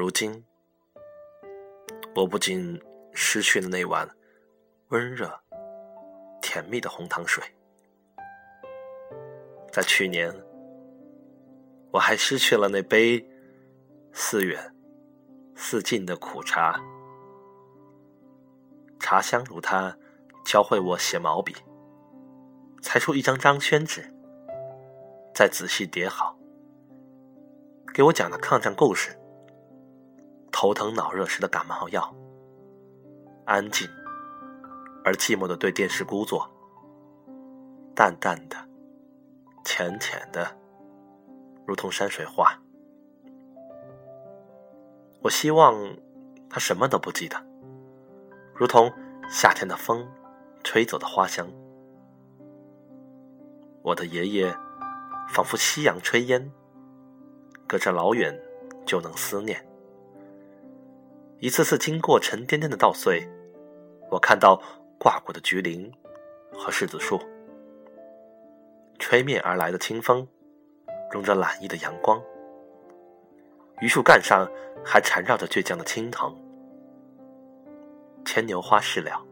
[0.00, 0.42] 如今，
[2.14, 2.80] 我不仅
[3.12, 4.08] 失去了那碗
[4.88, 5.30] 温热、
[6.40, 7.44] 甜蜜的红糖水，
[9.70, 10.34] 在去年，
[11.92, 13.22] 我还失去了那杯
[14.10, 14.74] 似远
[15.54, 16.80] 似近的苦茶。
[18.98, 19.94] 茶香如他
[20.46, 21.54] 教会我写毛笔，
[22.80, 24.10] 裁出一张张宣纸，
[25.34, 26.38] 再仔细叠好，
[27.92, 29.14] 给我讲的抗战故事。
[30.52, 32.14] 头疼脑热时的感冒药，
[33.44, 33.88] 安静
[35.04, 36.48] 而寂寞的对电视孤坐，
[37.94, 38.56] 淡淡的、
[39.64, 40.56] 浅浅的，
[41.66, 42.58] 如同山水画。
[45.22, 45.74] 我希望
[46.48, 47.36] 他什么都不记得，
[48.54, 48.92] 如同
[49.28, 50.06] 夏天的风
[50.64, 51.46] 吹走的花香。
[53.82, 54.54] 我的爷爷
[55.28, 56.52] 仿佛夕阳炊烟，
[57.66, 58.38] 隔着老远
[58.84, 59.69] 就能思念。
[61.40, 63.26] 一次次经过沉甸甸的稻穗，
[64.10, 64.60] 我看到
[64.98, 65.90] 挂过的橘林
[66.52, 67.18] 和柿子树。
[68.98, 70.28] 吹面而来的清风，
[71.10, 72.22] 融着懒意的阳光。
[73.80, 74.46] 榆树干上
[74.84, 76.30] 还缠绕着倔强的青藤。
[78.26, 79.24] 牵牛花事了，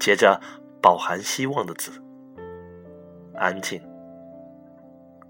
[0.00, 0.40] 结着
[0.82, 1.92] 饱含希望的籽。
[3.36, 3.80] 安静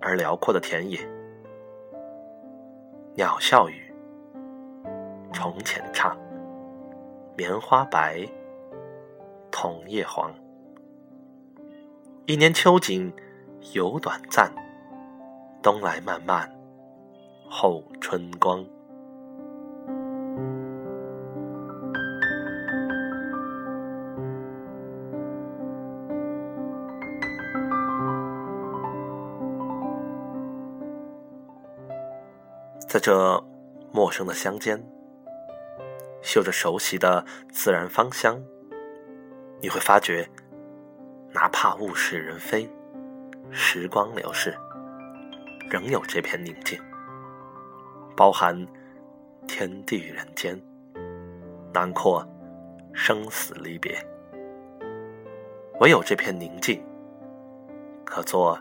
[0.00, 0.98] 而辽阔的田野，
[3.14, 3.81] 鸟笑语。
[5.32, 6.16] 从前唱，
[7.36, 8.24] 棉花白，
[9.50, 10.32] 桐叶黄。
[12.26, 13.12] 一年秋景
[13.74, 14.52] 犹短暂，
[15.60, 16.48] 冬来漫漫
[17.48, 18.64] 后春光。
[32.86, 33.42] 在这
[33.90, 34.82] 陌生的乡间。
[36.22, 38.40] 嗅着熟悉的自然芳香，
[39.60, 40.26] 你会发觉，
[41.32, 42.70] 哪怕物是人非，
[43.50, 44.56] 时光流逝，
[45.68, 46.80] 仍有这片宁静，
[48.16, 48.66] 包含
[49.46, 50.58] 天地人间，
[51.74, 52.26] 囊括
[52.94, 53.94] 生死离别。
[55.80, 56.80] 唯有这片宁静，
[58.04, 58.56] 可作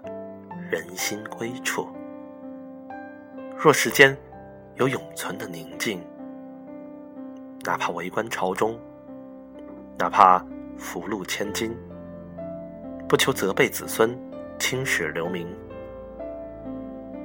[0.72, 1.88] 人心归处。
[3.55, 4.17] 若世间
[4.75, 6.03] 有永存的宁静，
[7.63, 8.77] 哪怕为官朝中，
[9.97, 10.44] 哪怕
[10.77, 11.72] 福禄千金，
[13.07, 14.17] 不求责备子孙，
[14.57, 15.47] 青史留名，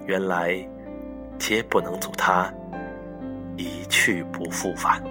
[0.06, 0.56] 原来
[1.38, 2.52] 皆不能阻他
[3.56, 5.02] 一去不复返。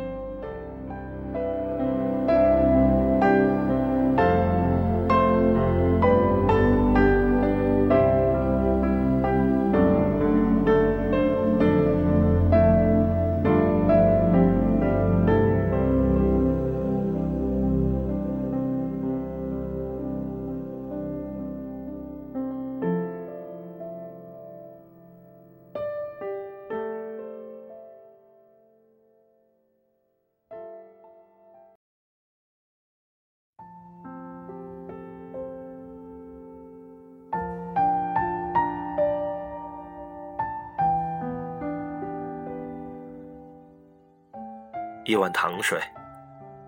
[45.05, 45.79] 一碗糖水，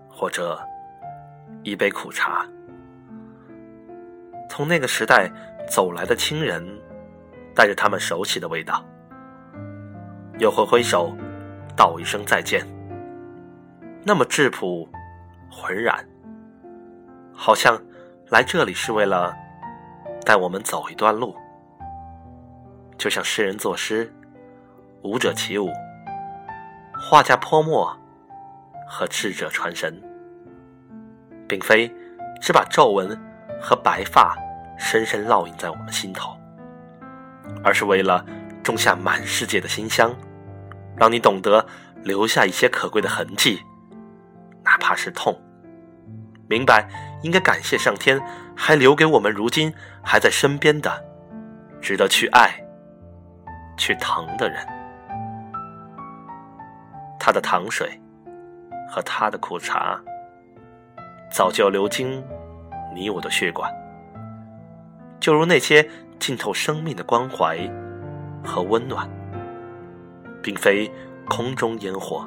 [0.08, 0.64] 或者
[1.64, 2.46] 一杯苦茶，
[4.48, 5.28] 从那个时代
[5.68, 6.64] 走来的亲人，
[7.52, 8.84] 带着他们熟悉的味道，
[10.38, 11.12] 又会挥手
[11.76, 12.64] 道一声再见，
[14.04, 14.88] 那么质朴
[15.50, 16.06] 浑然，
[17.34, 17.76] 好像
[18.28, 19.34] 来这里是为了
[20.24, 21.34] 带我们走一段路，
[22.96, 24.14] 就像诗人作诗，
[25.02, 25.68] 舞者起舞，
[27.00, 27.98] 画家泼墨。
[28.88, 30.02] 和智者传神，
[31.46, 31.94] 并非
[32.40, 33.16] 只把皱纹
[33.60, 34.36] 和白发
[34.78, 36.36] 深深烙印在我们心头，
[37.62, 38.24] 而是为了
[38.62, 40.14] 种下满世界的馨香，
[40.96, 41.66] 让你懂得
[42.02, 43.60] 留下一些可贵的痕迹，
[44.64, 45.38] 哪怕是痛，
[46.48, 46.88] 明白
[47.22, 48.20] 应该感谢上天，
[48.56, 51.04] 还留给我们如今还在身边的，
[51.80, 52.50] 值得去爱、
[53.76, 54.66] 去疼的人。
[57.20, 58.00] 他的糖水。
[58.88, 60.00] 和他的苦茶，
[61.30, 62.24] 早就流经
[62.94, 63.70] 你我的血管，
[65.20, 65.88] 就如那些
[66.18, 67.58] 浸透生命的关怀
[68.42, 69.08] 和温暖，
[70.42, 70.90] 并非
[71.28, 72.26] 空中烟火，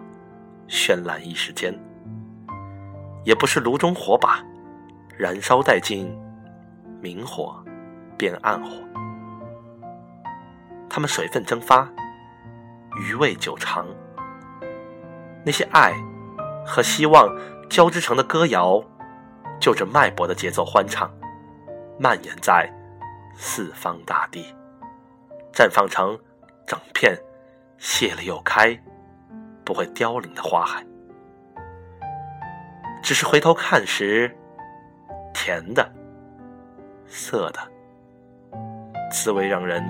[0.68, 1.74] 绚烂一时间，
[3.25, 4.44] 也不是炉中火把，
[5.18, 6.16] 燃烧殆尽，
[7.02, 7.62] 明火
[8.18, 8.78] 变暗火，
[10.88, 11.90] 他们水分蒸发，
[13.00, 13.88] 余味久长，
[15.44, 15.94] 那些爱
[16.66, 17.28] 和希望
[17.69, 18.84] 交织成的歌谣，
[19.60, 21.12] 就着脉搏的节奏欢唱，
[22.00, 22.72] 蔓延在
[23.36, 24.46] 四方大地，
[25.54, 26.18] 绽放成
[26.66, 27.18] 整片
[27.78, 28.78] 谢了又开、
[29.63, 30.86] 不会凋零的花海。
[33.02, 34.34] 只是回头看时，
[35.34, 35.92] 甜的、
[37.07, 37.60] 涩的，
[39.12, 39.84] 滋味让人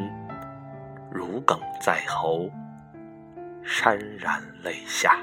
[1.12, 2.50] 如鲠在喉，
[3.64, 5.18] 潸然泪下。